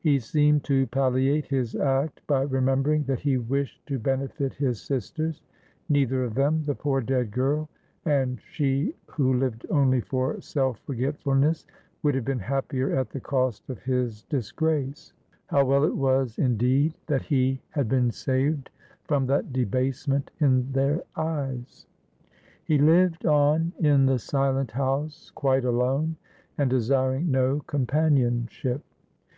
[0.00, 5.40] He seemed to palliate his act by remembering that he wished to benefit his sisters.
[5.88, 7.70] Neither of themthe poor dead girl,
[8.04, 11.64] and she who lived only for self forgetfulnesswould
[12.14, 15.14] have been happier at the cost of his disgrace.
[15.46, 18.68] How well it was, indeed, that he had been saved
[19.04, 21.86] from that debasement in their eyes.
[22.62, 26.16] He lived on in the silent house, quite alone
[26.58, 28.82] and desiring no companionship.